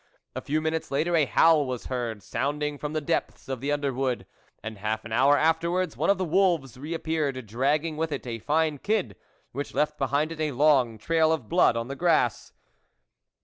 A 0.35 0.41
few 0.41 0.61
minutes 0.61 0.89
later 0.89 1.15
a 1.15 1.25
howl 1.25 1.67
was 1.67 1.85
heard, 1.85 2.23
sounding 2.23 2.79
from 2.79 2.93
the 2.93 3.01
depths 3.01 3.47
of 3.47 3.61
the 3.61 3.71
underwood, 3.71 4.25
and 4.63 4.79
half 4.79 5.05
an 5.05 5.11
hour 5.13 5.37
afterwards 5.37 5.95
one 5.95 6.09
of 6.09 6.17
the 6.17 6.25
wolves 6.25 6.75
reappeared 6.75 7.45
dragging 7.45 7.97
with 7.97 8.11
it 8.11 8.25
a 8.25 8.39
fine 8.39 8.79
kid 8.79 9.15
which 9.51 9.75
left 9.75 9.99
behind 9.99 10.31
it 10.31 10.41
a 10.41 10.53
long 10.53 10.97
trail 10.97 11.31
of 11.31 11.47
blood 11.47 11.77
on 11.77 11.87
the 11.87 11.95
grass. 11.95 12.51